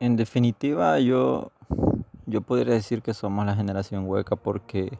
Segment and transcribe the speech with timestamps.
[0.00, 1.52] En definitiva, yo,
[2.26, 4.98] yo podría decir que somos la generación hueca porque,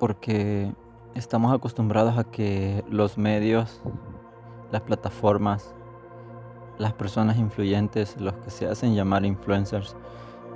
[0.00, 0.72] porque
[1.14, 3.80] estamos acostumbrados a que los medios,
[4.72, 5.72] las plataformas,
[6.78, 9.94] las personas influyentes, los que se hacen llamar influencers,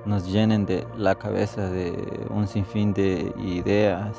[0.05, 4.16] nos llenen de la cabeza de un sinfín de ideas,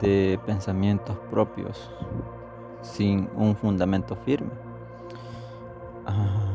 [0.00, 1.90] de pensamientos propios,
[2.82, 4.50] sin un fundamento firme.
[6.06, 6.47] Ah,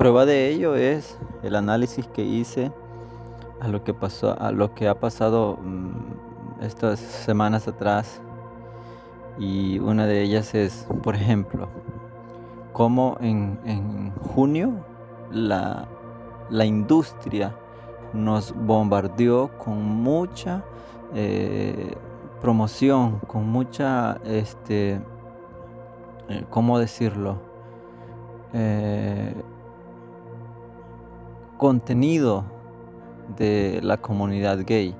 [0.00, 2.72] prueba de ello es el análisis que hice
[3.60, 8.22] a lo que pasó, a lo que ha pasado mm, estas semanas atrás.
[9.38, 11.68] Y una de ellas es, por ejemplo,
[12.72, 14.72] cómo en, junio
[15.30, 15.86] la,
[16.64, 17.54] industria
[18.14, 20.64] nos bombardeó con mucha
[21.14, 21.94] eh,
[22.40, 24.98] promoción, con mucha, este,
[26.30, 27.36] eh, ¿cómo decirlo?
[28.54, 29.34] Eh,
[31.60, 32.42] contenido
[33.36, 34.96] de la comunidad gay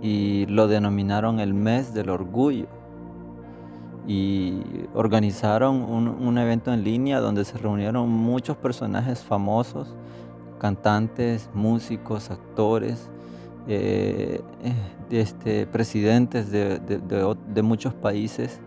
[0.00, 2.68] y lo denominaron el mes del orgullo.
[4.06, 4.62] Y
[4.94, 9.92] organizaron un, evento en línea donde se reunieron muchos personajes famosos,
[10.60, 13.10] cantantes, músicos, actores,
[13.66, 14.42] eh,
[15.10, 18.60] este, presidentes de, muchos países.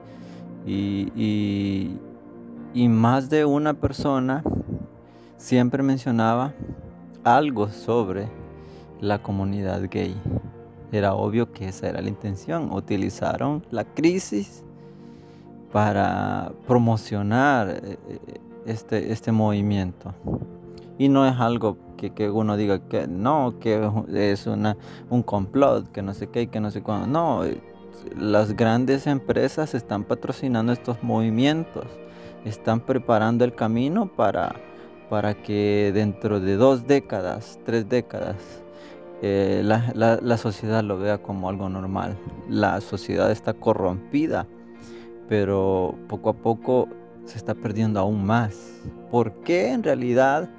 [0.68, 1.98] Y,
[2.74, 4.44] y más de una persona
[5.38, 6.54] siempre mencionaba
[7.24, 8.28] algo sobre
[9.02, 10.16] la comunidad gay.
[10.92, 12.72] Era obvio que esa era la intención.
[12.72, 14.64] Utilizaron la crisis
[15.72, 18.20] para promocionar eh, eh,
[18.66, 20.14] este, este movimiento.
[20.98, 26.14] Y no es algo que, uno diga que no, que es un complot, que no
[26.14, 27.08] sé qué, que no sé cuándo.
[27.08, 27.44] No,
[28.18, 31.86] las grandes empresas están patrocinando estos movimientos,
[32.46, 34.56] están preparando el camino para,
[35.10, 38.36] para que dentro de dos décadas, tres décadas,
[39.22, 42.18] la, la sociedad lo vea como algo normal.
[42.50, 44.48] La sociedad está corrompida
[45.28, 46.88] pero poco a poco
[47.26, 48.82] se está perdiendo aún más.
[49.10, 50.50] ¿Por qué en realidad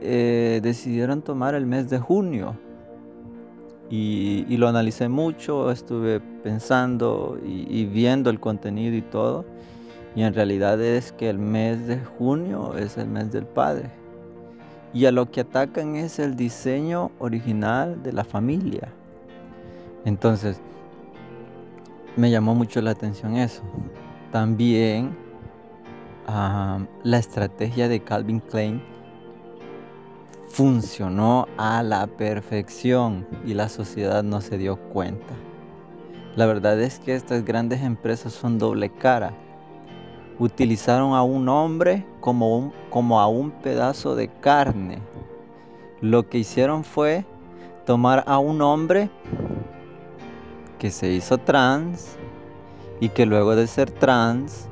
[0.00, 2.56] eh, decidieron tomar el mes de junio?
[3.92, 9.44] Y, lo analicé mucho, estuve pensando y, viendo el contenido y todo.
[10.14, 13.90] Y en realidad es que el mes de junio es el mes del Padre.
[14.92, 18.88] Y a lo que atacan es el diseño original de la familia.
[20.04, 20.60] Entonces,
[22.16, 23.62] me llamó mucho la atención eso.
[24.32, 25.16] También
[26.26, 28.82] la estrategia de Calvin Klein
[30.48, 35.34] funcionó a la perfección y la sociedad no se dio cuenta.
[36.34, 39.32] La verdad es que estas grandes empresas son doble cara.
[40.40, 44.98] Utilizaron a un hombre como, como a un pedazo de carne.
[46.00, 47.24] Lo que hicieron fue
[47.84, 49.10] tomar a un hombre
[50.78, 52.16] que se hizo trans
[53.00, 54.68] y que luego de ser trans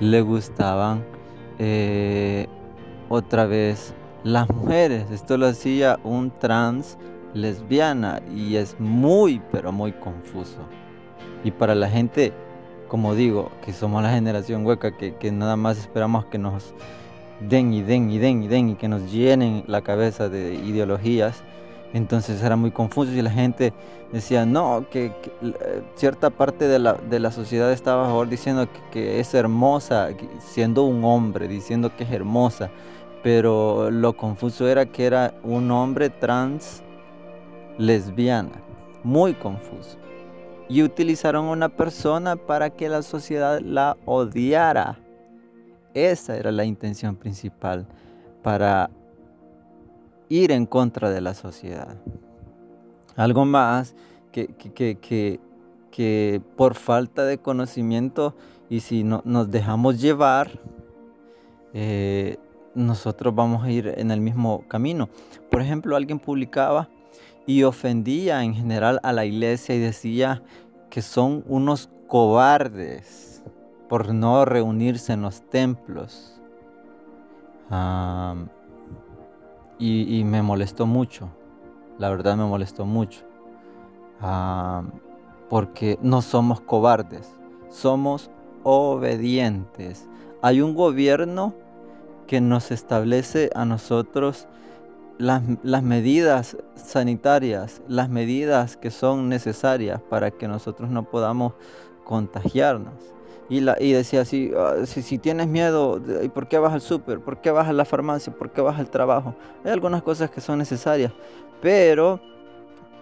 [0.00, 1.02] le gustaban
[1.58, 2.46] eh,
[3.08, 5.10] otra vez las mujeres.
[5.10, 6.98] Esto lo hacía un trans
[7.34, 10.58] lesbiana y es muy, pero muy confuso.
[11.44, 12.32] Y para la gente,
[12.92, 16.74] como digo, que somos la generación hueca, que, que nada más esperamos que nos
[17.40, 21.42] den y den y den y den y que nos llenen la cabeza de ideologías,
[21.94, 23.72] entonces era muy confuso y la gente
[24.12, 29.20] decía, no, que, eh, cierta parte de la, de la, sociedad estaba favor diciendo que,
[29.20, 30.10] es hermosa,
[30.40, 32.70] siendo un hombre, diciendo que es hermosa.
[33.22, 36.82] Pero lo confuso era que era un hombre trans
[37.78, 38.52] lesbiana.
[39.02, 39.96] Muy confuso.
[40.72, 44.98] Y utilizaron una persona para que la sociedad la odiara.
[45.92, 47.86] Esa era la intención principal
[48.42, 48.88] para
[50.30, 51.94] ir en contra de la sociedad.
[53.16, 53.94] Algo más
[54.32, 54.46] que,
[55.90, 58.34] que, por falta de conocimiento
[58.70, 60.58] y si no, nos dejamos llevar,
[61.74, 62.38] eh,
[62.74, 65.10] nosotros vamos a ir en el mismo camino.
[65.50, 66.88] Por ejemplo, alguien publicaba
[67.46, 70.42] y ofendía en general a la iglesia y decía
[70.90, 73.42] que son unos cobardes
[73.88, 76.40] por no reunirse en los templos
[79.78, 81.30] y, me molestó mucho,
[81.98, 83.24] la verdad me molestó mucho,
[85.48, 87.34] porque no somos cobardes,
[87.68, 88.30] somos
[88.62, 90.08] obedientes.
[90.42, 91.54] Hay un gobierno
[92.26, 94.46] que nos establece a nosotros
[95.22, 101.52] las, las, medidas sanitarias, las medidas que son necesarias para que nosotros no podamos
[102.04, 102.94] contagiarnos.
[103.48, 106.02] y, la, y decía, si, ah, si, si, tienes miedo,
[106.34, 107.20] ¿por qué vas al súper?
[107.20, 108.32] ¿Por qué vas a la farmacia?
[108.32, 109.36] ¿Por qué vas al trabajo?
[109.64, 111.12] Hay algunas cosas que son necesarias,
[111.60, 112.20] pero,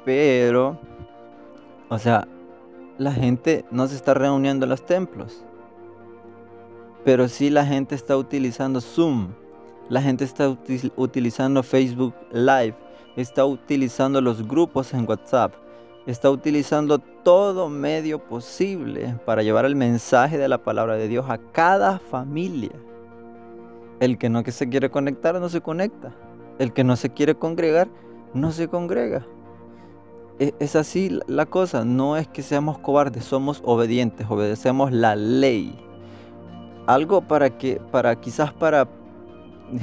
[0.04, 0.78] pero,
[1.88, 2.28] o sea,
[2.98, 5.42] la gente no se está reuniendo en los templos,
[7.02, 9.28] pero sí la gente está utilizando Zoom,
[9.90, 10.56] la gente está
[10.96, 12.74] utilizando Facebook Live,
[13.16, 15.52] está utilizando los grupos en WhatsApp,
[16.06, 21.38] está utilizando todo medio posible para llevar el mensaje de la palabra de Dios a
[21.38, 22.70] cada familia.
[23.98, 26.14] El que no que se quiere conectar no se conecta.
[26.60, 27.88] El que no se quiere congregar
[28.32, 29.26] no se congrega.
[30.38, 35.76] E, es así la cosa, no es que seamos cobardes, somos obedientes, obedecemos la ley.
[36.86, 38.88] Algo para que, para quizás para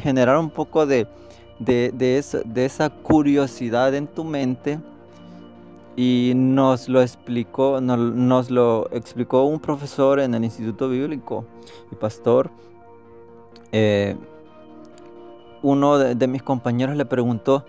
[0.02, 1.08] generar un poco de,
[1.60, 4.80] de, de esa curiosidad en tu mente,
[5.98, 11.44] y nos lo explicó, nos, lo explicó un profesor en el Instituto Bíblico
[11.92, 12.52] y pastor.
[13.72, 14.16] Eh,
[15.64, 17.66] uno de, mis compañeros le preguntó,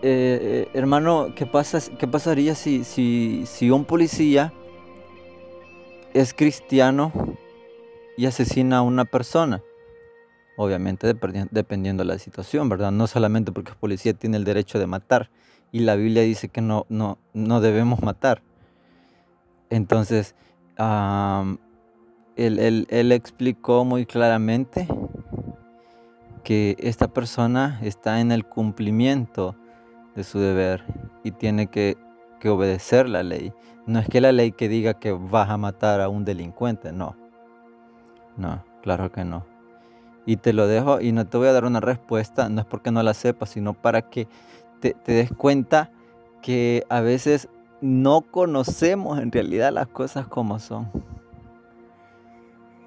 [0.00, 4.52] eh, eh, hermano, ¿qué, pasa, ¿qué pasaría si, si, si un policía
[6.12, 7.10] es cristiano
[8.16, 9.60] y asesina a una persona?
[10.56, 11.12] Obviamente
[11.50, 12.92] dependiendo de la situación, ¿verdad?
[12.92, 15.30] No solamente porque el policía tiene el derecho de matar,
[15.74, 18.42] y la Biblia dice que no, no, no debemos matar.
[19.70, 20.36] Entonces,
[22.36, 24.86] él, él, explicó muy claramente
[26.44, 29.56] que esta persona está en el cumplimiento
[30.14, 30.84] de su deber
[31.24, 31.96] y tiene que,
[32.38, 33.52] que, obedecer la ley.
[33.84, 37.16] No es que la ley que diga que vas a matar a un delincuente, no.
[38.36, 39.53] No, claro que no.
[40.26, 42.90] Y te lo dejo y no te voy a dar una respuesta, no es porque
[42.90, 44.26] no la sepas, sino para que
[44.80, 45.90] te, des cuenta
[46.42, 47.48] que a veces
[47.80, 50.90] no conocemos en realidad las cosas como son.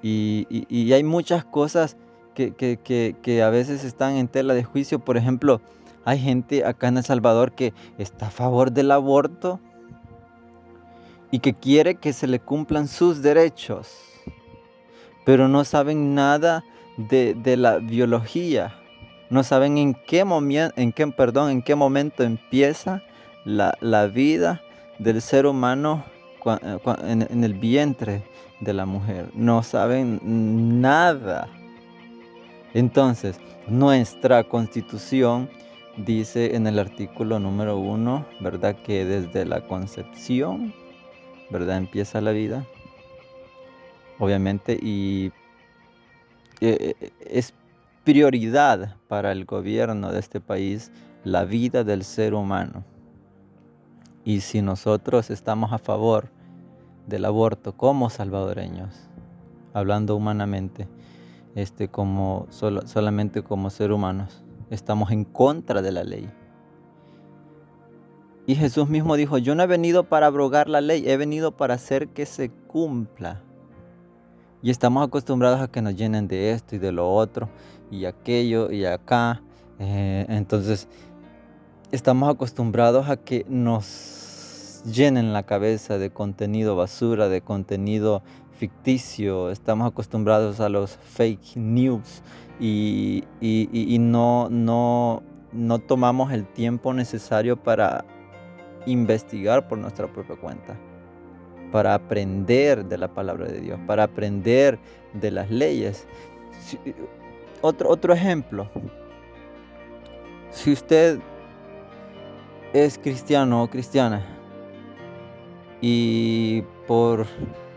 [0.01, 1.98] Y, hay muchas cosas
[2.34, 5.00] que, que, a veces están en tela de juicio.
[5.00, 5.60] Por ejemplo,
[6.06, 9.60] hay gente acá en El Salvador que está a favor del aborto
[11.31, 13.92] y que quiere que se le cumplan sus derechos,
[15.25, 16.63] pero no saben nada
[16.97, 18.73] de, de la biología
[19.29, 20.25] no saben en qué,
[20.75, 23.03] en qué, perdón, en qué momento empieza
[23.44, 24.61] la, vida
[24.99, 26.05] del ser humano
[26.45, 28.23] eh, en, el vientre
[28.61, 29.29] de la mujer.
[29.33, 31.49] No saben nada.
[32.73, 35.49] Entonces, nuestra constitución
[35.97, 38.77] dice en el artículo número uno, ¿verdad?
[38.77, 40.73] Que desde la concepción,
[41.49, 41.77] ¿verdad?
[41.77, 42.65] Empieza la vida.
[44.19, 45.31] Obviamente, y
[46.62, 47.54] eh, eh, es
[48.04, 50.92] prioridad para el gobierno de este país
[51.24, 52.83] la vida del ser humano.
[54.24, 56.30] Y si nosotros estamos a favor
[57.06, 59.07] del aborto como salvadoreños,
[59.74, 60.88] hablando humanamente,
[61.56, 66.30] este, como, solamente como ser humanos, estamos en contra de la ley.
[68.45, 71.74] Y Jesús mismo dijo, yo no he venido para abrogar la ley, he venido para
[71.74, 73.42] hacer que se cumpla.
[74.62, 77.50] Y estamos acostumbrados a que nos llenen de esto y de lo otro
[77.92, 79.42] y aquello y acá.
[79.80, 80.88] Eh, entonces,
[81.92, 88.24] estamos acostumbrados a que nos llenen la cabeza de contenido basura, de contenido
[88.57, 89.51] ficticio.
[89.51, 92.24] Estamos acostumbrados a los fake news
[92.59, 95.21] y, y no, no,
[95.54, 98.06] no tomamos el tiempo necesario para
[98.87, 100.76] investigar por nuestra propia cuenta
[101.71, 104.80] para aprender de la palabra de Dios, para aprender
[105.14, 106.07] de las leyes.
[107.62, 108.69] otro, otro ejemplo,
[110.52, 111.19] si usted
[112.74, 114.26] es cristiano o cristiana
[115.81, 117.26] y por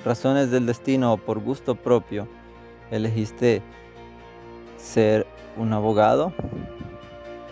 [0.04, 2.26] razones del destino o por gusto propio
[2.90, 3.62] elegiste
[4.76, 6.32] ser un abogado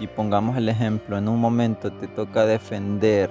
[0.01, 3.31] y pongamos el ejemplo, en un momento te toca defender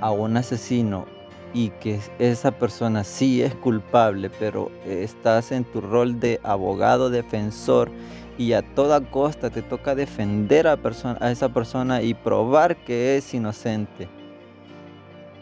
[0.00, 1.06] a un asesino
[1.54, 7.90] y que esa persona sí es culpable, pero estás en tu rol de abogado defensor
[8.36, 13.16] y a toda costa te toca defender a, persona, a esa persona y probar que
[13.16, 14.08] es inocente.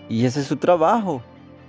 [0.08, 1.22] Y ese es su trabajo.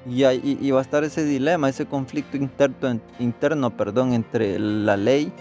[0.06, 5.32] Y, y, va a estar ese dilema, ese conflicto interno, interno perdón, entre la ley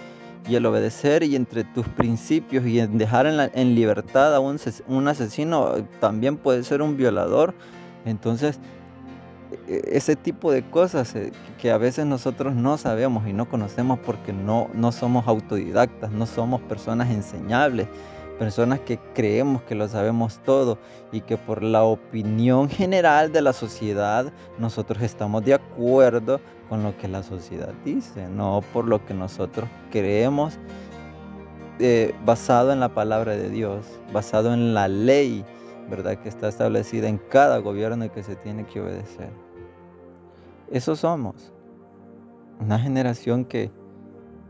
[0.49, 6.37] y el obedecer y entre tus principios y dejar en, libertad a un, asesino también
[6.37, 7.55] puede ser un violador.
[8.05, 8.61] Entonces,
[9.67, 14.33] ese tipo de cosas eh, que a veces nosotros no sabemos y no conocemos porque
[14.33, 17.89] no, no somos autodidactas, no somos personas enseñables,
[18.39, 20.79] personas que creemos que lo sabemos todo
[21.13, 26.97] y que por la opinión general de la sociedad nosotros estamos de acuerdo con lo
[26.97, 30.59] que la sociedad dice, no por lo que nosotros creemos
[31.79, 35.45] eh, basado en la palabra de Dios, basado en la ley,
[35.91, 36.17] ¿verdad?
[36.19, 39.31] Que está establecida en cada gobierno y que se tiene que obedecer.
[40.73, 41.53] Eso somos.
[42.61, 43.71] Una generación que,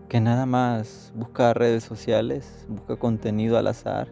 [0.09, 4.09] que nada más busca redes sociales, busca contenido al azar,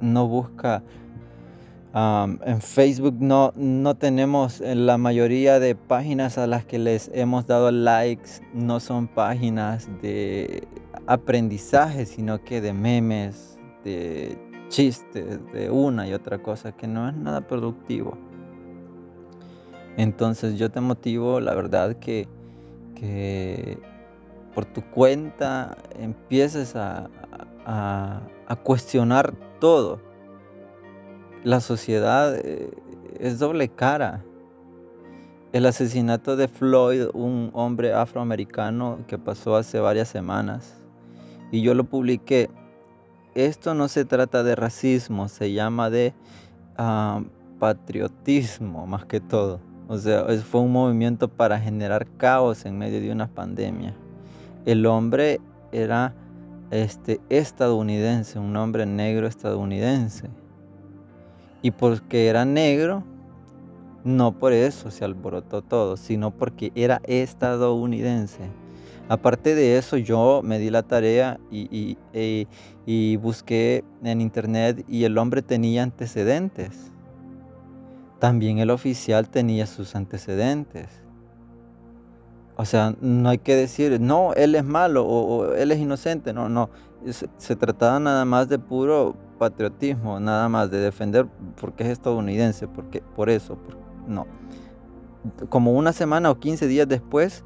[0.00, 0.82] no busca
[1.94, 7.46] en Facebook no, no tenemos eh, la mayoría de páginas a las que les hemos
[7.46, 10.68] dado likes, no son páginas de
[11.06, 14.38] aprendizaje, sino que de memes, de
[14.68, 18.18] chistes, de una y otra cosa, que no es nada productivo.
[19.98, 22.26] Entonces yo te motivo, la verdad, que,
[22.94, 23.78] que
[24.54, 27.10] por tu cuenta empieces a,
[27.66, 30.00] a cuestionar todo
[31.44, 32.70] la sociedad eh,
[33.18, 34.24] es doble cara.
[35.52, 40.74] El asesinato de Floyd, un hombre afroamericano que pasó hace varias semanas,
[41.50, 42.50] y yo lo publiqué.
[43.34, 46.12] Esto no se trata de racismo, se llama de
[46.76, 47.22] ah,
[47.58, 49.60] patriotismo más que todo.
[49.88, 53.96] O sea, fue un movimiento para generar caos en medio de una pandemia.
[54.66, 55.40] El hombre
[55.72, 56.14] era
[56.70, 60.28] este, estadounidense, un hombre negro estadounidense.
[61.62, 63.02] Y porque era negro,
[64.04, 68.42] no por eso se alborotó todo, sino porque era estadounidense.
[69.08, 71.96] Aparte de eso, yo me di la tarea y,
[72.84, 76.92] y, busqué en internet y el hombre tenía antecedentes.
[78.18, 80.88] También el oficial tenía sus antecedentes.
[82.56, 86.32] O sea, no hay que decir, no, él es malo o, él es inocente.
[86.32, 86.70] No, no.
[87.06, 91.26] se, trataba nada más de puro patriotismo, nada más de defender
[91.60, 93.56] porque es estadounidense, porque por eso,
[94.08, 94.26] no.
[95.48, 97.44] Como una semana o 15 días después,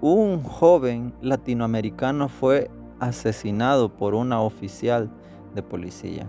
[0.00, 5.10] un joven latinoamericano fue asesinado por una oficial
[5.56, 6.26] de policía.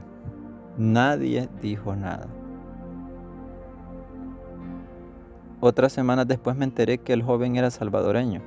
[0.78, 2.28] Nadie dijo nada.
[5.68, 8.40] Otras semanas después me enteré que el joven era salvadoreño.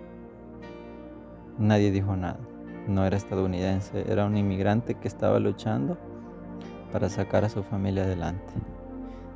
[1.58, 2.38] Nadie dijo nada.
[2.86, 5.98] No era estadounidense, era un inmigrante que estaba luchando
[6.92, 8.52] para sacar a su familia adelante.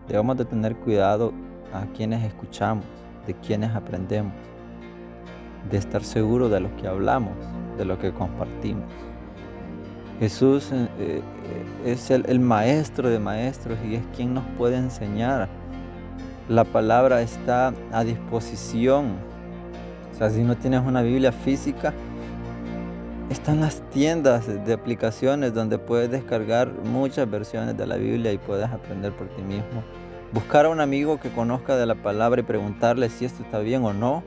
[0.07, 1.33] Debemos de tener cuidado
[1.75, 2.85] a quienes escuchamos,
[3.27, 4.33] de quienes aprendemos,
[5.69, 7.35] de estar seguros de lo que hablamos,
[7.79, 8.93] de lo que compartimos.
[10.21, 11.21] Jesús eh, eh,
[11.85, 15.49] es el, el maestro de maestros y es quien nos puede enseñar.
[16.49, 19.17] La palabra está a disposición.
[20.13, 21.95] O sea, si no tienes una Biblia física,
[23.31, 28.69] están las tiendas de aplicaciones donde puedes descargar muchas versiones de la Biblia y puedes
[28.69, 29.83] aprender por ti mismo.
[30.33, 33.85] Buscar a un amigo que conozca de la palabra y preguntarle si esto está bien
[33.85, 34.23] o no.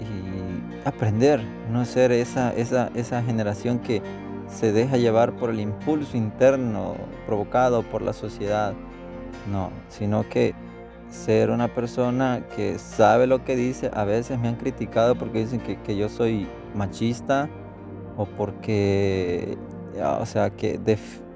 [0.00, 4.02] Y aprender, no ser esa, esa, esa generación que
[4.48, 8.74] se deja llevar por el impulso interno provocado por la sociedad.
[9.50, 10.54] No, sino que
[11.12, 13.90] ser una persona que sabe lo que dice.
[13.94, 17.48] A veces me han criticado porque dicen que, yo soy machista
[18.16, 19.56] o porque,
[20.20, 20.80] o sea, que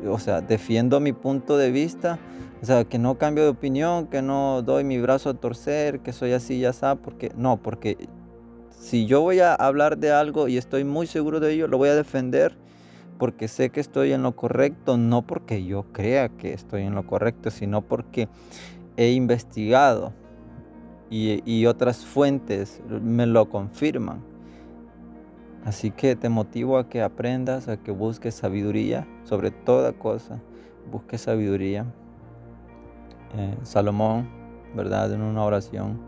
[0.07, 2.19] o sea, defiendo mi punto de vista,
[2.63, 6.13] o sea, que no cambio de opinión, que no doy mi brazo a torcer, que
[6.13, 8.09] soy así, ya está, porque no, porque
[8.71, 11.91] si yo voy a hablar de algo y estoy muy seguro de ello, lo voy
[11.91, 12.57] a defender
[13.19, 17.07] porque sé que estoy en lo correcto, no porque yo crea que estoy en lo
[17.07, 18.29] correcto, sino porque
[18.97, 20.13] he investigado
[21.09, 24.21] y, otras fuentes me lo confirman.
[25.65, 30.41] Así que te motivo a que aprendas, a que busques sabiduría sobre toda cosa.
[30.91, 31.87] Busques sabiduría.
[33.37, 34.29] Eh, Salomón,
[34.75, 35.13] ¿verdad?
[35.13, 35.99] En una oración,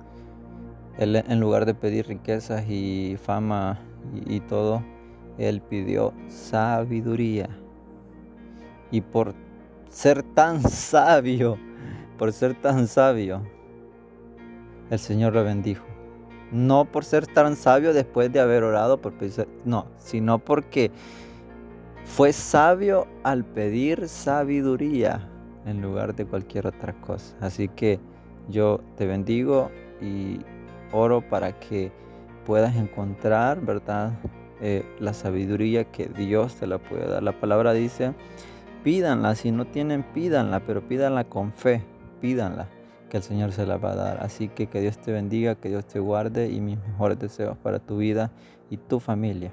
[0.96, 3.80] él en lugar de pedir riquezas y fama
[4.26, 4.82] y, todo,
[5.38, 7.48] él pidió sabiduría.
[8.90, 9.34] Y por
[9.88, 11.58] ser tan sabio,
[12.18, 13.42] por ser tan sabio,
[14.90, 15.84] el Señor lo bendijo
[16.50, 19.14] no por ser tan sabio después de haber orado, por
[19.64, 20.90] no, sino porque
[22.04, 25.28] fue sabio al pedir sabiduría
[25.66, 27.36] en lugar de cualquier otra cosa.
[27.40, 28.00] Así que
[28.48, 29.70] yo te bendigo
[30.00, 30.40] y
[30.92, 31.92] oro para que
[32.46, 34.12] puedas encontrar, ¿verdad?
[34.60, 37.22] Eh, la sabiduría que Dios te la puede dar.
[37.22, 38.14] La palabra dice,
[38.82, 41.82] pídanla, si no tienen, pídanla, pero pídanla con fe,
[42.20, 42.68] pídanla
[43.08, 44.22] que el Señor se la va a dar.
[44.22, 47.78] Así que que Dios te bendiga, que Dios te guarde y mis mejores deseos para
[47.78, 48.30] tu vida
[48.70, 49.52] y tu familia.